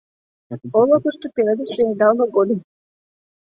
[0.79, 2.59] Олыкышто пеледыш пеледалме годым.